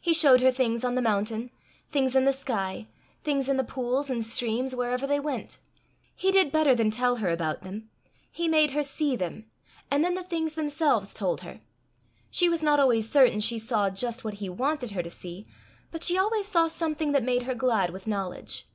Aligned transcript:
He 0.00 0.14
showed 0.14 0.40
her 0.40 0.50
things 0.50 0.82
on 0.82 0.94
the 0.94 1.02
mountain, 1.02 1.50
things 1.90 2.16
in 2.16 2.24
the 2.24 2.32
sky, 2.32 2.86
things 3.22 3.50
in 3.50 3.58
the 3.58 3.62
pools 3.64 4.08
and 4.08 4.24
streams 4.24 4.74
wherever 4.74 5.06
they 5.06 5.20
went. 5.20 5.58
He 6.16 6.30
did 6.32 6.50
better 6.50 6.74
than 6.74 6.90
tell 6.90 7.16
her 7.16 7.28
about 7.28 7.60
them; 7.60 7.90
he 8.32 8.48
made 8.48 8.70
her 8.70 8.82
see 8.82 9.14
them, 9.14 9.44
and 9.90 10.02
then 10.02 10.14
the 10.14 10.22
things 10.22 10.54
themselves 10.54 11.12
told 11.12 11.42
her. 11.42 11.60
She 12.30 12.48
was 12.48 12.62
not 12.62 12.80
always 12.80 13.10
certain 13.10 13.40
she 13.40 13.58
saw 13.58 13.90
just 13.90 14.24
what 14.24 14.36
he 14.40 14.48
wanted 14.48 14.92
her 14.92 15.02
to 15.02 15.10
see, 15.10 15.44
but 15.90 16.02
she 16.02 16.16
always 16.16 16.48
saw 16.48 16.66
something 16.68 17.12
that 17.12 17.22
made 17.22 17.42
her 17.42 17.54
glad 17.54 17.90
with 17.90 18.06
knowledge. 18.06 18.66